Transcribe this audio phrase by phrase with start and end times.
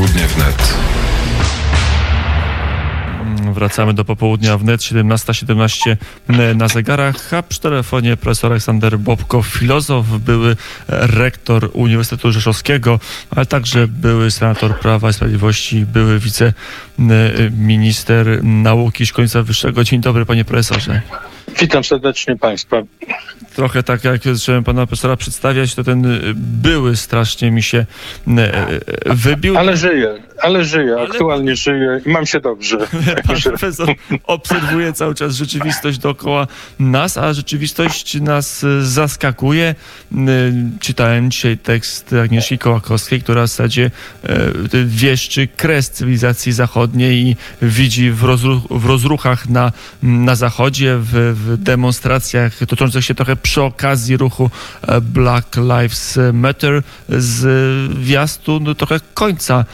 [0.00, 0.99] Popołudnie wnet.
[3.60, 5.96] Wracamy do popołudnia wnet 17.17
[6.56, 10.56] na zegarach, a przy telefonie profesor Aleksander Bobko, filozof, były
[10.88, 13.00] rektor Uniwersytetu Rzeszowskiego,
[13.30, 16.18] ale także były senator Prawa i Sprawiedliwości, były
[16.98, 19.84] wiceminister nauki i szkolnictwa wyższego.
[19.84, 21.00] Dzień dobry panie profesorze.
[21.60, 22.82] Witam serdecznie Państwa.
[23.54, 27.84] Trochę tak jak zacząłem pana profesora przedstawiać, to ten były strasznie mi się y,
[29.14, 29.58] wybił.
[29.58, 31.08] Ale żyje, ale żyje, ale...
[31.08, 32.78] aktualnie żyje i mam się dobrze.
[33.26, 33.88] Pan profesor
[34.24, 36.46] obserwuje cały czas rzeczywistość dookoła
[36.78, 39.74] nas, a rzeczywistość nas zaskakuje.
[40.80, 43.90] Czytałem dzisiaj tekst Agnieszki Kołakowskiej, która w zasadzie
[44.86, 51.56] wieszczy kres cywilizacji zachodniej i widzi w, rozruch, w rozruchach na, na zachodzie, w, w
[51.56, 54.50] demonstracjach toczących się trochę przy okazji ruchu
[54.82, 57.40] e, Black Lives Matter z
[57.98, 59.64] wjazdu no, trochę końca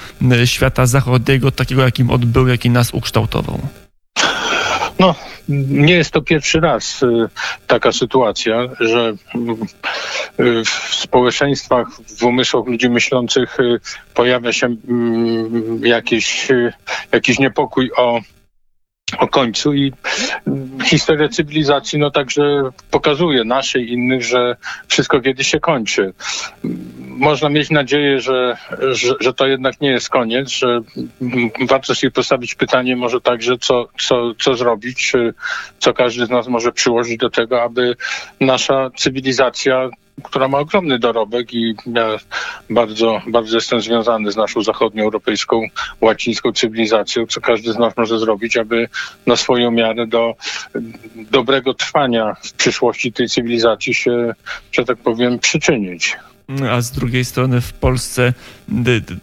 [0.57, 3.61] świata zachodniego, takiego jakim odbył, jaki nas ukształtował.
[4.99, 5.15] No,
[5.69, 7.29] nie jest to pierwszy raz y,
[7.67, 9.15] taka sytuacja, że
[10.41, 11.87] y, w społeczeństwach,
[12.19, 13.81] w umysłach ludzi myślących y,
[14.15, 16.49] pojawia się mm, jakiś,
[17.13, 18.21] jakiś niepokój o
[19.19, 19.93] o końcu i
[20.85, 24.57] historia cywilizacji no także pokazuje naszej innych, że
[24.89, 26.13] wszystko kiedyś się kończy.
[27.17, 28.57] Można mieć nadzieję, że,
[28.93, 30.81] że, że, to jednak nie jest koniec, że
[31.69, 35.13] warto sobie postawić pytanie może także, co, co, co zrobić,
[35.79, 37.97] co każdy z nas może przyłożyć do tego, aby
[38.41, 39.91] nasza cywilizacja
[40.23, 42.17] która ma ogromny dorobek i ja
[42.71, 45.63] bardzo, bardzo jestem związany z naszą zachodnioeuropejską,
[46.01, 48.89] łacińską cywilizacją, co każdy z nas może zrobić, aby
[49.27, 50.35] na swoją miarę do
[51.31, 54.35] dobrego trwania w przyszłości tej cywilizacji się,
[54.73, 56.17] że tak powiem, przyczynić
[56.71, 58.33] a z drugiej strony w Polsce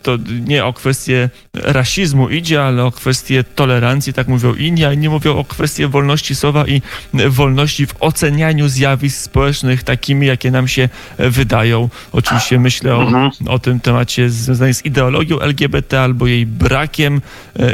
[0.01, 5.09] to nie o kwestię rasizmu idzie, ale o kwestię tolerancji, tak mówią inni, a inni
[5.09, 6.81] mówią o kwestię wolności słowa i
[7.13, 11.89] wolności w ocenianiu zjawisk społecznych takimi, jakie nam się wydają.
[12.11, 13.31] Oczywiście myślę o, mhm.
[13.47, 17.21] o tym temacie związanym z ideologią LGBT albo jej brakiem,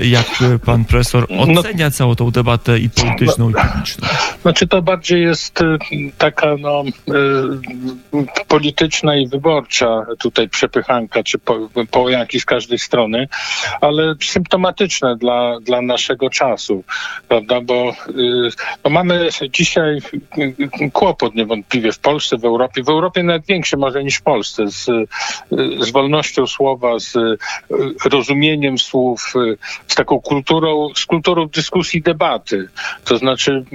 [0.01, 0.25] jak
[0.65, 4.07] pan profesor no- ocenia no, całą tą debatę i polityczną, no, i publiczną.
[4.41, 5.77] Znaczy to bardziej jest y,
[6.17, 11.59] taka no, y, polityczna i wyborcza tutaj przepychanka, czy po,
[12.39, 13.27] z każdej strony,
[13.81, 16.83] ale symptomatyczne dla, dla naszego czasu,
[17.27, 17.93] prawda, bo
[18.83, 19.99] no mamy dzisiaj
[20.93, 24.85] kłopot niewątpliwie w Polsce, w Europie, w Europie nawet większy może niż w Polsce, z,
[25.79, 27.13] z wolnością słowa, z
[28.05, 29.33] rozumieniem słów,
[29.87, 32.69] z taką kulturą, z kulturą dyskusji, debaty.
[33.05, 33.65] To znaczy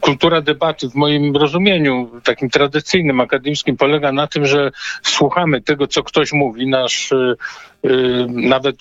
[0.00, 4.70] kultura debaty w moim rozumieniu takim tradycyjnym, akademickim polega na tym, że
[5.02, 7.36] słuchamy tego, co ktoś mówi, nasz y,
[8.28, 8.76] nawet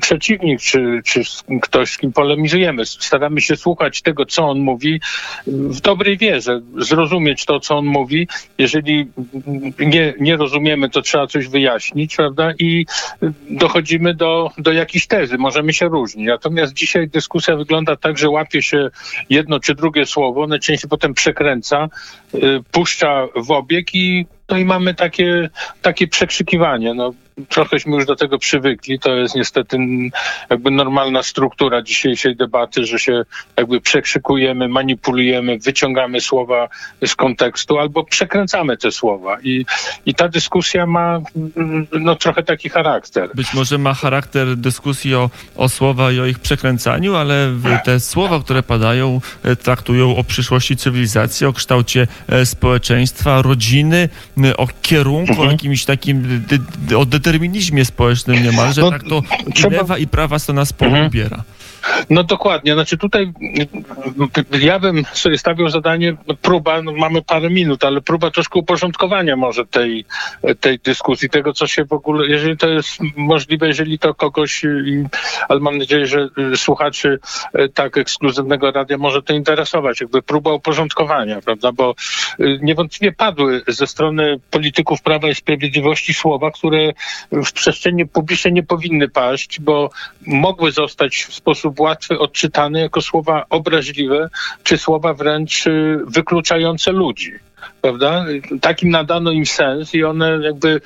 [0.00, 1.22] przeciwnik, czy, czy
[1.62, 2.86] ktoś, z kim polemizujemy.
[2.86, 5.00] Staramy się słuchać tego, co on mówi
[5.46, 8.28] w dobrej wierze, zrozumieć to, co on mówi.
[8.58, 9.06] Jeżeli
[9.78, 12.52] nie, nie rozumiemy, to trzeba coś wyjaśnić, prawda?
[12.58, 12.86] I
[13.50, 15.38] dochodzimy do, do jakiejś tezy.
[15.38, 16.26] Możemy się różnić.
[16.26, 18.90] Natomiast dzisiaj dyskusja wygląda tak, że łapie się
[19.30, 21.88] jedno czy drugie słowo, najczęściej potem przekręca,
[22.34, 22.38] y,
[22.72, 25.50] puszcza w obieg i no i mamy takie,
[25.82, 26.94] takie przekrzykiwanie.
[26.94, 27.12] No,
[27.48, 28.98] trochęśmy już do tego przywykli.
[28.98, 29.78] To jest niestety
[30.50, 33.24] jakby normalna struktura dzisiejszej debaty, że się
[33.56, 36.68] jakby przekrzykujemy, manipulujemy, wyciągamy słowa
[37.06, 39.36] z kontekstu albo przekręcamy te słowa.
[39.42, 39.66] I,
[40.06, 41.20] i ta dyskusja ma
[41.92, 43.30] no, trochę taki charakter.
[43.34, 47.52] Być może ma charakter dyskusji o, o słowa i o ich przekręcaniu, ale
[47.84, 54.08] te słowa, które padają, e, traktują o przyszłości cywilizacji, o kształcie e, społeczeństwa, rodziny,
[54.56, 55.48] o kierunku, mhm.
[55.48, 56.44] o jakimś takim,
[56.96, 59.22] o determinizmie społecznym niemalże, no, tak to
[59.54, 59.76] trzeba...
[59.76, 61.06] lewa i prawa strona sporu mhm.
[61.06, 61.44] ubiera.
[62.10, 62.74] No dokładnie.
[62.74, 63.32] Znaczy tutaj
[64.60, 69.66] ja bym sobie stawiał zadanie, próba, no mamy parę minut, ale próba troszkę uporządkowania może
[69.66, 70.04] tej,
[70.60, 74.62] tej dyskusji, tego co się w ogóle, jeżeli to jest możliwe, jeżeli to kogoś,
[75.48, 77.18] ale mam nadzieję, że słuchaczy
[77.52, 81.94] e, tak ekskluzywnego radia może to interesować, jakby próba uporządkowania, prawda, bo
[82.40, 86.92] e, niewątpliwie padły ze strony polityków Prawa i Sprawiedliwości słowa, które
[87.32, 89.90] w przestrzeni publicznej nie powinny paść, bo
[90.26, 94.28] mogły zostać w sposób łatwy odczytany jako słowa obraźliwe,
[94.62, 97.32] czy słowa wręcz y, wykluczające ludzi.
[97.80, 98.26] Prawda?
[98.60, 100.80] Takim nadano im sens i one jakby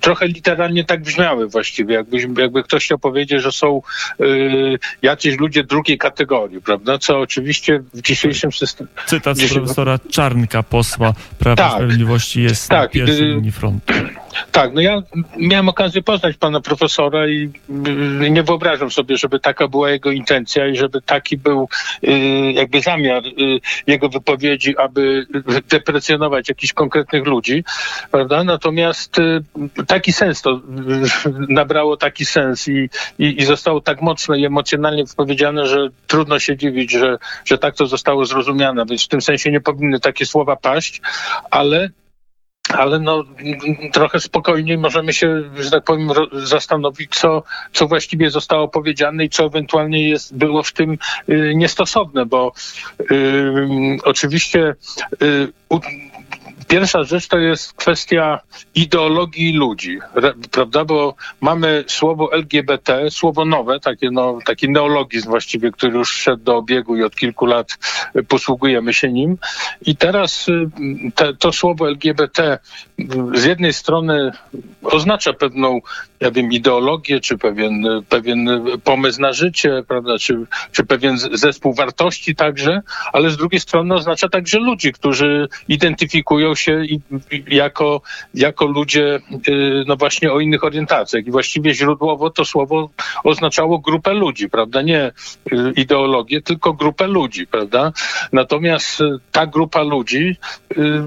[0.00, 3.82] trochę literalnie tak brzmiały właściwie, jakby, jakby ktoś chciał powiedzieć, że są
[4.20, 6.98] y, jacyś ludzie drugiej kategorii, prawda?
[6.98, 8.90] Co oczywiście w dzisiejszym systemie...
[9.06, 13.94] Cytat z profesora Czarnka, posła Prawa tak, Sprawiedliwości jest tak, na pierwszej linii frontu.
[14.52, 15.02] Tak, no ja
[15.36, 17.50] miałem okazję poznać pana profesora i
[18.24, 21.68] y, nie wyobrażam sobie, żeby taka była jego intencja i żeby taki był
[22.04, 22.08] y,
[22.52, 25.26] jakby zamiar y, jego wypowiedzi, aby
[25.92, 27.64] deprecjonować jakichś konkretnych ludzi,
[28.10, 28.44] prawda?
[28.44, 29.16] Natomiast
[29.86, 30.60] taki sens to
[31.48, 36.56] nabrało taki sens i, i, i zostało tak mocno i emocjonalnie wypowiedziane, że trudno się
[36.56, 40.56] dziwić, że, że tak to zostało zrozumiane, więc w tym sensie nie powinny takie słowa
[40.56, 41.00] paść,
[41.50, 41.90] ale
[42.78, 43.24] ale no,
[43.92, 47.42] trochę spokojniej możemy się, że tak powiem, zastanowić, co,
[47.72, 50.98] co właściwie zostało powiedziane i co ewentualnie jest, było w tym
[51.28, 52.52] y, niestosowne, bo
[53.00, 53.66] y,
[54.04, 54.74] oczywiście
[55.22, 55.52] y,
[56.72, 58.40] Pierwsza rzecz to jest kwestia
[58.74, 59.98] ideologii ludzi,
[60.50, 60.84] prawda?
[60.84, 66.56] Bo mamy słowo LGBT, słowo nowe, takie no, taki neologizm właściwie, który już szedł do
[66.56, 67.78] obiegu i od kilku lat
[68.28, 69.38] posługujemy się nim.
[69.86, 70.68] I teraz y,
[71.14, 72.58] te, to słowo LGBT
[73.34, 74.30] z jednej strony
[74.82, 75.80] oznacza pewną,
[76.22, 78.48] ja wiem, ideologię, czy pewien, pewien
[78.84, 80.38] pomysł na życie, prawda, czy,
[80.72, 82.80] czy pewien zespół wartości także,
[83.12, 86.82] ale z drugiej strony oznacza także ludzi, którzy identyfikują się
[87.48, 88.02] jako,
[88.34, 91.26] jako ludzie, y, no właśnie o innych orientacjach.
[91.26, 92.90] I właściwie źródłowo to słowo
[93.24, 95.12] oznaczało grupę ludzi, prawda, nie
[95.52, 97.92] y, ideologię, tylko grupę ludzi, prawda.
[98.32, 100.36] Natomiast y, ta grupa ludzi,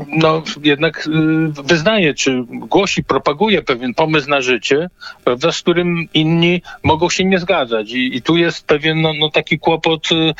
[0.07, 1.09] no jednak
[1.63, 4.89] wyznaje czy głosi, propaguje pewien pomysł na życie,
[5.23, 7.91] prawda, z którym inni mogą się nie zgadzać.
[7.91, 10.33] I, i tu jest pewien no, no taki kłopot y,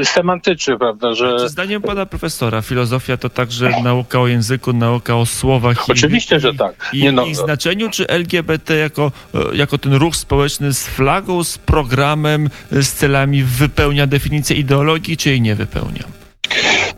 [0.00, 1.36] y, semantyczny, prawda, że...
[1.38, 5.90] Czy zdaniem pana profesora filozofia to także nauka o języku, nauka o słowach?
[5.90, 6.90] Oczywiście, i, że tak.
[6.92, 11.58] I, no, ich znaczeniu, czy LGBT jako, e, jako ten ruch społeczny z flagą, z
[11.58, 16.17] programem, z celami wypełnia definicję ideologii, czy jej nie wypełnia?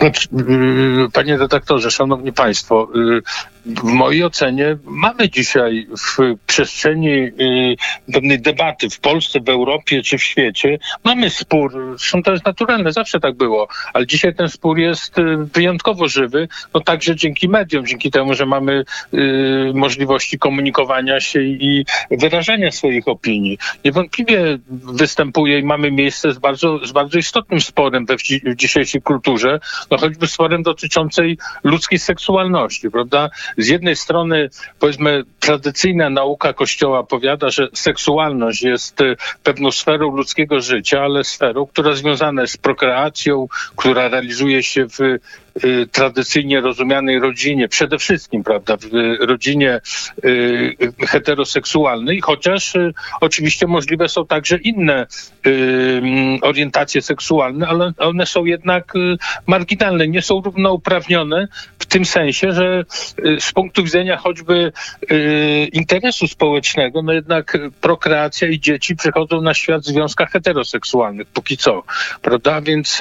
[0.01, 0.29] Znaczy,
[1.07, 2.89] y, panie redaktorze, szanowni państwo,
[3.67, 7.33] w mojej ocenie mamy dzisiaj w przestrzeni y,
[8.13, 12.93] pewnej debaty w Polsce, w Europie czy w świecie, mamy spór, zresztą to jest naturalne,
[12.93, 17.87] zawsze tak było, ale dzisiaj ten spór jest y, wyjątkowo żywy, no także dzięki mediom,
[17.87, 23.59] dzięki temu, że mamy y, możliwości komunikowania się i wyrażania swoich opinii.
[23.85, 29.61] Niewątpliwie występuje i mamy miejsce z bardzo, z bardzo istotnym sporem we w dzisiejszej kulturze,
[29.91, 33.31] no choćby sporem dotyczącej ludzkiej seksualności, prawda?
[33.59, 34.49] z jednej strony,
[34.79, 41.67] powiedzmy, tradycyjna nauka Kościoła powiada, że seksualność jest y, pewną sferą ludzkiego życia, ale sferą,
[41.67, 43.47] która związana jest z prokreacją,
[43.77, 44.99] która realizuje się w
[45.93, 48.87] tradycyjnie rozumianej rodzinie, przede wszystkim, prawda, w
[49.21, 49.81] rodzinie
[50.25, 50.77] y,
[51.09, 55.07] heteroseksualnej, chociaż y, oczywiście możliwe są także inne
[56.43, 58.93] orientacje seksualne, ale one są jednak
[59.47, 61.49] marginalne, nie są równouprawnione
[61.79, 62.85] w tym sensie, że
[63.41, 64.73] z punktu widzenia choćby
[65.73, 71.83] interesu społecznego, no jednak prokreacja i dzieci przychodzą na świat w związkach heteroseksualnych, póki co,
[72.23, 72.99] prawda, a więc,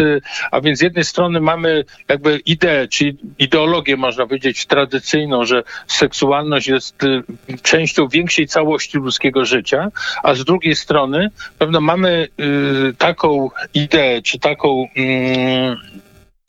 [0.51, 6.67] a więc z jednej strony mamy jakby ideę, czy ideologię, można powiedzieć, tradycyjną, że seksualność
[6.67, 7.23] jest y,
[7.63, 9.87] częścią większej całości ludzkiego życia,
[10.23, 15.77] a z drugiej strony pewno mamy y, taką ideę, czy taką mm,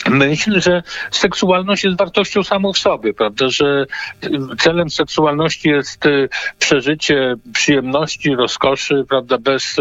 [0.08, 3.86] myśl, że seksualność jest wartością samą w sobie, prawda, że
[4.58, 6.28] celem seksualności jest y,
[6.58, 9.76] przeżycie przyjemności, rozkoszy, prawda, bez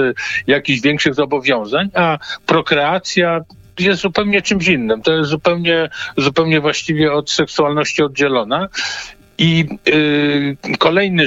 [0.48, 3.42] jakichś większych zobowiązań, a prokreacja
[3.82, 5.02] jest zupełnie czymś innym.
[5.02, 8.70] To jest zupełnie, zupełnie właściwie od seksualności oddzielona.
[9.40, 11.26] I y, kolejny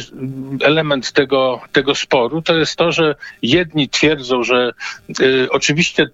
[0.60, 4.72] element tego, tego sporu to jest to, że jedni twierdzą, że
[5.20, 6.06] y, oczywiście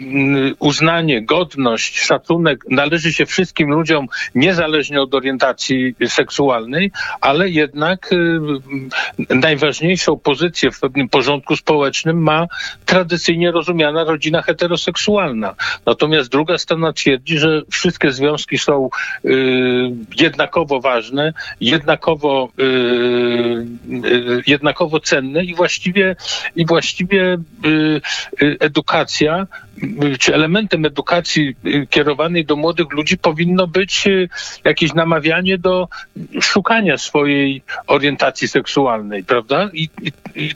[0.00, 0.04] y,
[0.58, 8.10] uznanie, godność, szacunek należy się wszystkim ludziom niezależnie od orientacji seksualnej, ale jednak
[9.28, 12.46] najważniejszą pozycję w pewnym porządku społecznym ma
[12.84, 15.54] tradycyjnie rozumiana rodzina heteroseksualna.
[15.86, 18.90] Natomiast druga strona twierdzi, że wszystkie związki są
[20.16, 22.48] jednakowo ważne jednakowo,
[24.46, 26.16] jednakowo cenne i właściwie,
[26.56, 27.38] i właściwie
[28.60, 29.46] edukacja
[30.18, 31.56] czy elementem edukacji
[31.90, 34.04] kierowanej do młodych ludzi powinno być
[34.64, 35.88] jakieś namawianie do
[36.40, 39.70] szukania swojej orientacji seksualnej, prawda?
[39.72, 40.54] I, i, i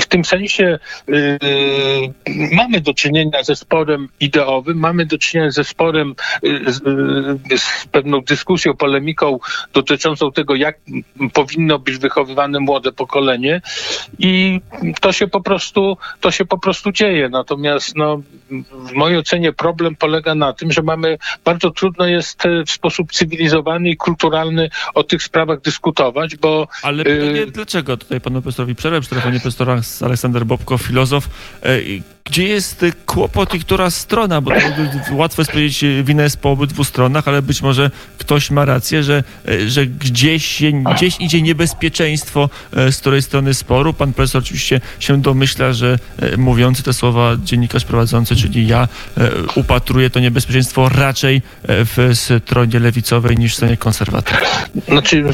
[0.00, 1.38] w tym sensie yy,
[2.52, 8.76] mamy do czynienia ze sporem ideowym, mamy do czynienia ze sporem, yy, z pewną dyskusją,
[8.76, 9.38] polemiką
[10.18, 10.78] dotyczącą tego, jak
[11.32, 13.60] powinno być wychowywane młode pokolenie
[14.18, 14.60] i
[15.00, 17.28] to się po prostu, to się po prostu dzieje.
[17.28, 18.22] Natomiast no,
[18.72, 23.90] w mojej ocenie problem polega na tym, że mamy, bardzo trudno jest w sposób cywilizowany
[23.90, 26.68] i kulturalny o tych sprawach dyskutować, bo...
[26.82, 31.28] Ale pytanie, y dlaczego tutaj panu profesorowi przerwę przy telefonie profesora Aleksander Bobko, filozof,
[31.62, 31.78] e,
[32.28, 34.50] gdzie jest kłopot i która strona, bo
[35.12, 39.24] łatwo jest powiedzieć, wina jest po obydwu stronach, ale być może ktoś ma rację, że,
[39.66, 40.62] że gdzieś,
[40.94, 43.92] gdzieś idzie niebezpieczeństwo e, z której strony sporu.
[43.92, 49.30] Pan profesor oczywiście się domyśla, że e, mówiący te słowa dziennikarz prowadzący, czyli ja, e,
[49.54, 54.48] upatruje to niebezpieczeństwo raczej w stronie lewicowej niż w stronie konserwatywnej.
[54.88, 55.24] Znaczy,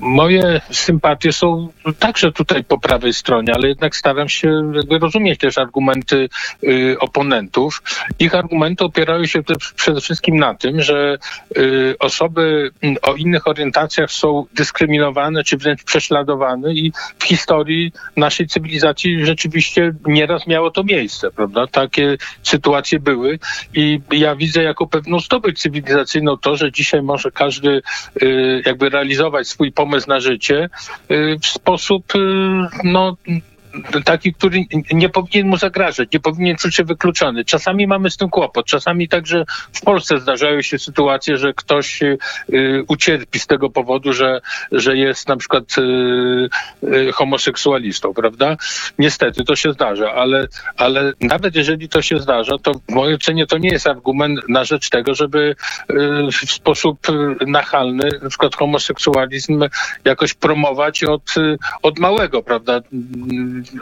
[0.00, 1.68] moje sympatie są
[1.98, 6.27] także tutaj po prawej stronie, ale jednak staram się jakby rozumieć też argumenty
[7.00, 7.82] oponentów.
[8.18, 9.42] Ich argumenty opierają się
[9.76, 11.18] przede wszystkim na tym, że
[11.56, 12.70] y, osoby
[13.02, 20.46] o innych orientacjach są dyskryminowane czy wręcz prześladowane i w historii naszej cywilizacji rzeczywiście nieraz
[20.46, 21.66] miało to miejsce, prawda?
[21.66, 23.38] Takie sytuacje były
[23.74, 27.82] i ja widzę jako pewną zdobycz cywilizacyjną to, że dzisiaj może każdy
[28.22, 30.68] y, jakby realizować swój pomysł na życie
[31.42, 32.12] w sposób
[32.84, 33.16] no
[34.04, 37.44] taki, który nie powinien mu zagrażać, nie powinien czuć się wykluczony.
[37.44, 38.66] Czasami mamy z tym kłopot.
[38.66, 42.18] Czasami także w Polsce zdarzają się sytuacje, że ktoś y,
[42.88, 44.40] ucierpi z tego powodu, że,
[44.72, 48.56] że jest na przykład y, y, homoseksualistą, prawda?
[48.98, 53.46] Niestety to się zdarza, ale, ale nawet jeżeli to się zdarza, to w mojej ocenie
[53.46, 55.56] to nie jest argument na rzecz tego, żeby
[56.32, 56.98] w sposób
[57.46, 59.64] nachalny na przykład homoseksualizm
[60.04, 61.34] jakoś promować od,
[61.82, 62.80] od małego, prawda?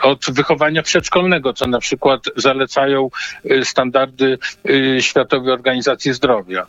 [0.02, 3.11] Od wychowania przedszkolnego, co na przykład zalecają
[3.50, 4.38] y, standardy
[4.71, 6.66] y, Światowej Organizacji Zdrowia.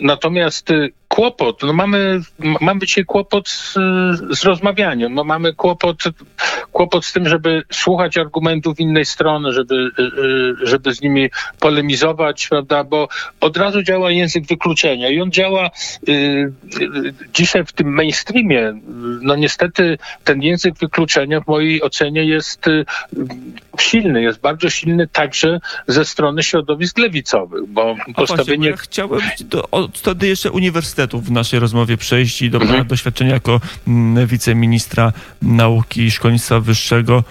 [0.00, 2.20] Natomiast y, kłopot, no mamy,
[2.60, 3.74] mamy dzisiaj kłopot z,
[4.30, 6.02] z rozmawianiem, no mamy kłopot,
[6.72, 9.90] kłopot z tym, żeby słuchać argumentów innej strony, żeby,
[10.62, 11.30] żeby z nimi
[11.60, 13.08] polemizować, prawda, bo
[13.40, 15.70] od razu działa język wykluczenia i on działa
[16.08, 16.52] y,
[17.34, 18.80] dzisiaj w tym mainstreamie,
[19.22, 22.84] no niestety ten język wykluczenia w mojej ocenie jest y,
[23.78, 28.68] silny, jest bardzo silny także ze strony środowisk lewicowych, bo A postawienie...
[28.68, 32.86] Właśnie, chciałbym do, wtedy jeszcze uniwersytetów w naszej rozmowie przejść i do mhm.
[32.86, 37.24] doświadczenia jako mm, wiceministra nauki i szkolnictwa wyższego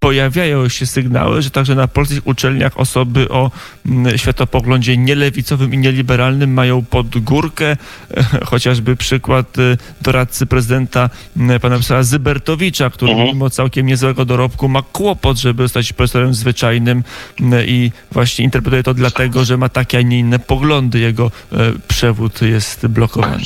[0.00, 3.50] pojawiają się sygnały, że także na polskich uczelniach osoby o
[3.86, 7.76] mm, światopoglądzie nielewicowym i nieliberalnym mają pod górkę.
[8.50, 13.28] Chociażby przykład y, doradcy prezydenta mm, pana profesora Zybertowicza, który mhm.
[13.28, 17.04] mimo całkiem niezłego dorobku ma kłopot, żeby zostać profesorem zwyczajnym
[17.40, 20.98] mm, i właśnie interpretuje to dlatego, że ma takie, a nie inne poglądy.
[20.98, 21.56] Jego e,
[21.88, 23.44] przewód jest blokowany.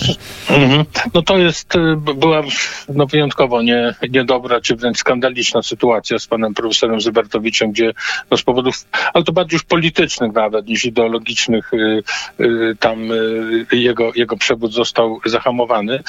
[0.50, 0.84] Mhm.
[1.14, 2.42] No to jest, y, była
[2.88, 7.92] no, wyjątkowo nie, niedobra, czy wręcz skandaliczna sytuacja z panem panem profesorem Zybertowiczem, gdzie
[8.30, 8.74] no z powodów,
[9.14, 12.02] ale to bardziej już politycznych nawet niż ideologicznych, y,
[12.40, 16.02] y, tam y, jego, jego przewód został zahamowany.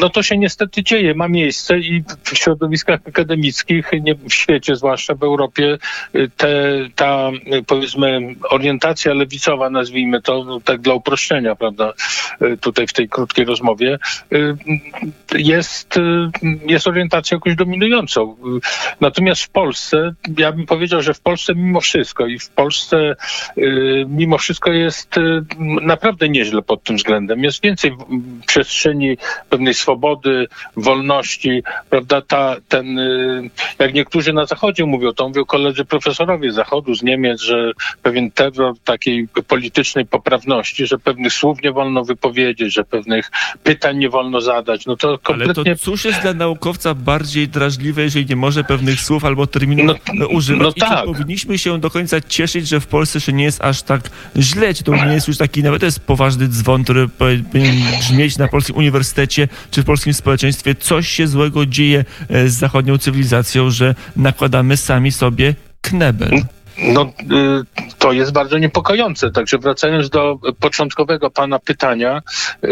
[0.00, 5.14] No to się niestety dzieje, ma miejsce i w środowiskach akademickich, nie w świecie, zwłaszcza
[5.14, 5.78] w Europie,
[6.36, 6.50] te,
[6.96, 7.30] ta
[7.66, 11.92] powiedzmy orientacja lewicowa, nazwijmy to, no, tak dla uproszczenia, prawda,
[12.60, 13.98] tutaj w tej krótkiej rozmowie,
[15.34, 15.94] jest,
[16.66, 18.36] jest orientacją jakoś dominującą.
[19.00, 23.16] Natomiast Natomiast w Polsce, ja bym powiedział, że w Polsce mimo wszystko i w Polsce
[23.58, 25.44] y, mimo wszystko jest y,
[25.82, 27.44] naprawdę nieźle pod tym względem.
[27.44, 27.92] Jest więcej
[28.46, 29.16] przestrzeni
[29.48, 32.22] pewnej swobody, wolności, prawda?
[32.22, 37.40] Ta, ten, y, jak niektórzy na Zachodzie mówią, to mówią koledzy profesorowie Zachodu, z Niemiec,
[37.40, 43.30] że pewien terror takiej politycznej poprawności, że pewnych słów nie wolno wypowiedzieć, że pewnych
[43.62, 44.86] pytań nie wolno zadać.
[44.86, 45.62] No to kompletnie...
[45.66, 49.96] Ale to cóż jest dla naukowca bardziej drażliwe, jeżeli nie może pewnych słów albo terminów
[50.14, 50.62] no, używać.
[50.62, 51.04] No tak.
[51.04, 54.74] powinniśmy się do końca cieszyć, że w Polsce jeszcze nie jest aż tak źle.
[54.74, 58.76] To nie jest już taki, nawet to jest poważny dzwon, który powinien brzmieć na polskim
[58.76, 60.74] uniwersytecie czy w polskim społeczeństwie.
[60.74, 66.42] Coś się złego dzieje e, z zachodnią cywilizacją, że nakładamy sami sobie knebel.
[66.82, 69.30] No, y, to jest bardzo niepokojące.
[69.30, 72.22] Także wracając do początkowego pana pytania,
[72.64, 72.68] y,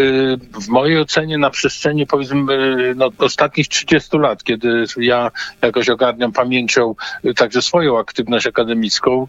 [0.61, 5.31] w mojej ocenie na przestrzeni powiedzmy y, no, ostatnich 30 lat, kiedy ja
[5.63, 6.95] jakoś ogarniam pamięcią
[7.37, 9.29] także swoją aktywność akademicką,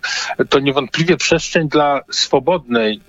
[0.50, 3.02] to niewątpliwie przestrzeń dla swobodnej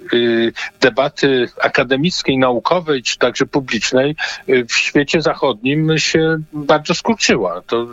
[0.80, 4.16] debaty akademickiej, naukowej, czy także publicznej
[4.68, 7.62] w świecie zachodnim się bardzo skurczyła.
[7.66, 7.86] To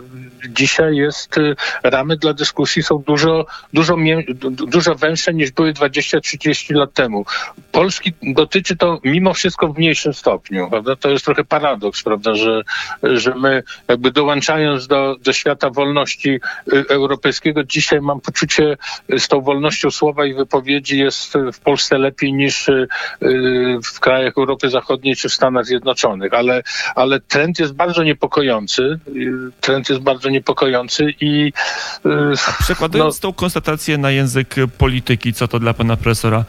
[0.48, 1.36] dzisiaj jest,
[1.82, 3.96] ramy dla dyskusji są dużo dużo,
[4.50, 7.24] dużo węższe niż były 20-30 lat temu.
[7.72, 10.96] Polski dotyczy to mimo wszystko w mniejszym stopniu, prawda?
[10.96, 12.62] To jest trochę paradoks, prawda, że,
[13.02, 16.30] że my jakby dołączając do, do świata wolności
[16.72, 18.76] y, europejskiego, dzisiaj mam poczucie
[19.12, 22.88] y, z tą wolnością słowa i wypowiedzi jest w Polsce lepiej niż y,
[23.94, 26.62] w krajach Europy Zachodniej czy w Stanach Zjednoczonych, ale,
[26.94, 28.98] ale trend jest bardzo niepokojący.
[29.60, 31.52] Trend jest bardzo niepokojący i...
[32.58, 36.44] Przekładając no, tą konstatację na język polityki, co to dla pana profesora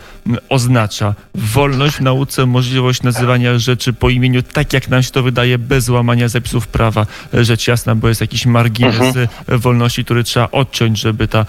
[0.49, 1.15] oznacza.
[1.35, 5.89] Wolność w nauce, możliwość nazywania rzeczy po imieniu tak, jak nam się to wydaje, bez
[5.89, 7.05] łamania zapisów prawa.
[7.33, 9.27] Rzecz jasna, bo jest jakiś margines mhm.
[9.47, 11.45] wolności, który trzeba odciąć, żeby ta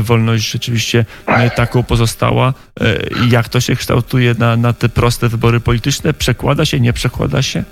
[0.00, 1.04] wolność rzeczywiście
[1.56, 2.54] taką pozostała.
[3.30, 6.14] Jak to się kształtuje na, na te proste wybory polityczne?
[6.14, 7.64] Przekłada się, nie przekłada się?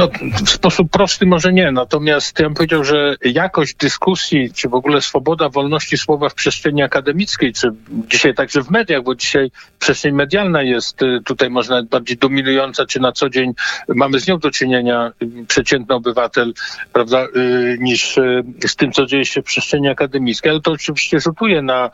[0.00, 0.08] No,
[0.44, 5.00] w sposób prosty może nie, natomiast ja bym powiedział, że jakość dyskusji, czy w ogóle
[5.00, 7.70] swoboda wolności słowa w przestrzeni akademickiej, czy
[8.08, 12.86] dzisiaj także w mediach, bo dzisiaj przestrzeń medialna jest y, tutaj może nawet bardziej dominująca,
[12.86, 13.52] czy na co dzień
[13.88, 16.52] mamy z nią do czynienia y, przeciętny obywatel,
[16.92, 18.18] prawda, y, niż
[18.66, 21.90] z tym, co dzieje się w przestrzeni akademickiej, ale to oczywiście rzutuje na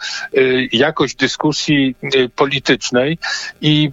[0.72, 1.96] jakość dyskusji
[2.36, 3.18] politycznej
[3.60, 3.90] i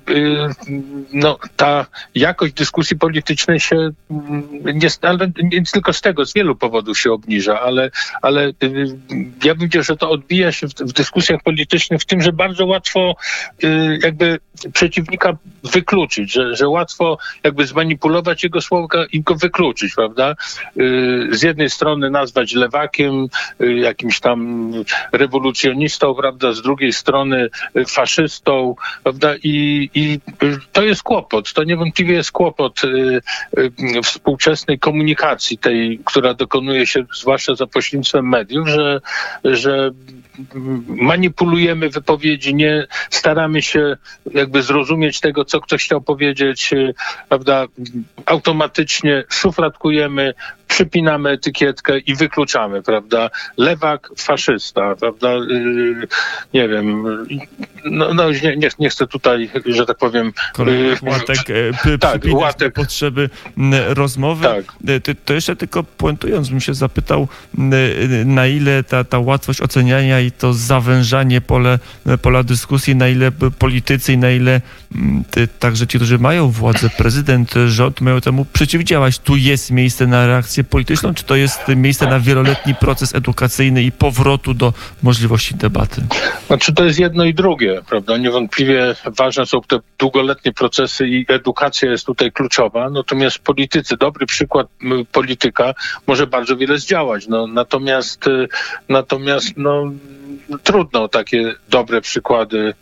[1.14, 7.00] no, ta jakość dyskusji politycznej się nie, ale nie tylko z tego, z wielu powodów
[7.00, 7.92] się obniża, ale,
[8.22, 8.98] ale y,
[9.44, 13.16] ja bym że to odbija się w, w dyskusjach politycznych w tym, że bardzo łatwo
[13.64, 14.40] y, jakby
[14.74, 20.36] przeciwnika wykluczyć, że, że łatwo jakby zmanipulować jego słowa i go wykluczyć, prawda?
[20.78, 23.28] Y, z jednej strony nazwać lewakiem,
[23.60, 24.72] jakimś tam
[25.12, 26.54] rewolucjonistą, prawda?
[26.54, 27.50] Z drugiej strony
[27.88, 29.36] faszystą, prawda?
[29.44, 30.20] I, i
[30.72, 32.82] to jest kłopot, to niewątpliwie jest kłopot
[34.02, 39.02] współczesnej komunikacji, tej, która dokonuje się zwłaszcza za pośrednictwem mediów, że,
[39.44, 39.92] że
[40.88, 43.98] manipulujemy wypowiedzi, nie staramy się
[44.34, 46.72] jakby zrozumieć tego, co ktoś chciał powiedzieć,
[47.30, 47.66] prawda?
[48.26, 50.34] Automatycznie szufladkujemy,
[50.74, 53.30] przypinamy etykietkę i wykluczamy, prawda?
[53.58, 55.34] Lewak, faszysta, prawda?
[55.34, 56.08] Yy,
[56.54, 57.06] nie wiem,
[57.86, 60.34] no, no nie, nie, nie, chcę tutaj, że tak powiem...
[60.54, 61.50] Kolejny łatek,
[61.86, 62.74] yy, tak, łatek.
[62.74, 63.30] potrzeby
[63.88, 64.46] rozmowy.
[64.46, 64.66] Tak.
[65.04, 67.28] To, to jeszcze tylko puentując, bym się zapytał,
[68.26, 71.80] na ile ta, ta łatwość oceniania i to zawężanie pole,
[72.22, 74.62] pola dyskusji, na ile politycy i na ile
[75.60, 79.20] także ci, którzy mają władzę, prezydent, rząd, mają temu przeciwdziałać.
[79.20, 83.92] Tu jest miejsce na reakcję polityczną, czy to jest miejsce na wieloletni proces edukacyjny i
[83.92, 84.74] powrotu do
[85.04, 86.02] możliwości debaty?
[86.48, 88.18] Znaczy to jest jedno i drugie, prawda?
[88.18, 94.68] Niewątpliwie ważne są te długoletnie procesy i edukacja jest tutaj kluczowa, natomiast politycy, dobry przykład
[95.12, 95.74] polityka
[96.08, 98.48] może bardzo wiele zdziałać, no, natomiast, y,
[98.90, 99.92] natomiast no,
[100.64, 102.74] trudno takie dobre przykłady y,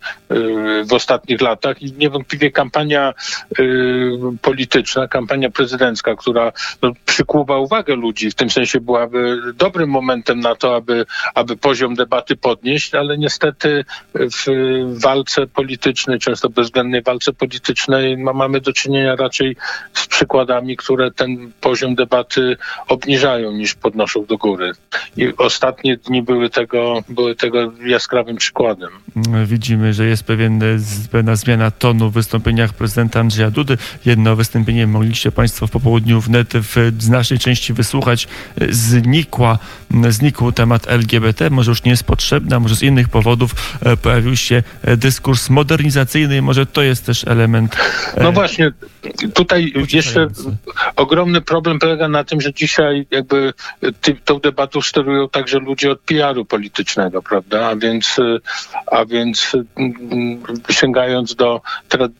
[0.85, 3.13] w ostatnich latach i niewątpliwie kampania
[3.59, 10.39] y, polityczna, kampania prezydencka, która no, przykuwa uwagę ludzi, w tym sensie byłaby dobrym momentem
[10.39, 11.05] na to, aby,
[11.35, 14.45] aby poziom debaty podnieść, ale niestety w
[15.03, 19.55] walce politycznej, często bezwzględnej walce politycznej mamy do czynienia raczej
[19.93, 22.57] z przykładami, które ten poziom debaty
[22.87, 24.71] obniżają niż podnoszą do góry.
[25.17, 28.89] I ostatnie dni były tego, były tego jaskrawym przykładem.
[29.45, 30.61] Widzimy, że jest pewien,
[31.11, 33.77] pewna zmiana tonu w wystąpieniach prezydenta Andrzeja Dudy.
[34.05, 38.27] Jedno wystąpienie mogliście Państwo w popołudniu wnet w naszej części wysłuchać.
[38.69, 39.59] Znikła,
[40.09, 44.63] znikł temat LGBT, może już nie jest potrzebna, może z innych powodów e, pojawił się
[44.97, 47.75] dyskurs modernizacyjny i może to jest też element.
[48.15, 48.71] E, no właśnie,
[49.33, 50.27] tutaj jeszcze
[50.95, 53.53] ogromny problem polega na tym, że dzisiaj jakby
[54.01, 57.50] ty, tą debatą sterują także ludzie od PR-u politycznego, prawda?
[57.53, 58.17] A więc,
[58.91, 61.61] a więc mm, sięgając do,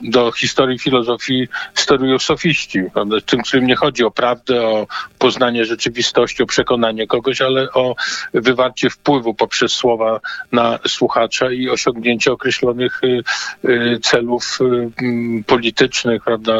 [0.02, 3.16] do historii filozofii, sterują sofiści, prawda?
[3.26, 4.88] Tym, którym nie chodzi o prawdę, o
[5.20, 7.96] poznanie rzeczywistości, o przekonanie kogoś, ale o
[8.34, 10.20] wywarcie wpływu poprzez słowa
[10.52, 13.24] na słuchacza i osiągnięcie określonych y,
[13.70, 16.54] y, celów y, politycznych, prawda?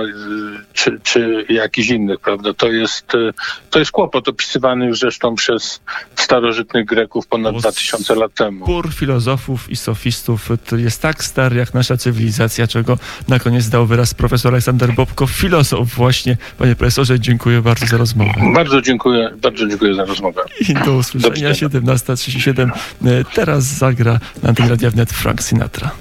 [0.74, 2.54] Czy, czy jakichś innych, prawda?
[2.54, 3.08] To jest,
[3.70, 5.82] to jest kłopot opisywany już zresztą przez
[6.16, 8.51] starożytnych Greków ponad 2000 lat temu.
[8.60, 8.82] Problemu.
[8.82, 13.86] Spór filozofów i sofistów to jest tak stary jak nasza cywilizacja, czego na koniec dał
[13.86, 16.38] wyraz profesor Aleksander Bobko, filozof właśnie.
[16.58, 18.34] Panie profesorze, dziękuję bardzo za rozmowę.
[18.54, 20.42] Bardzo dziękuję, bardzo dziękuję za rozmowę.
[20.70, 21.54] I do usłyszenia widzenia.
[21.54, 23.26] 17.37.
[23.34, 25.92] Teraz zagra na antenie Radia Wnet Frank Sinatra.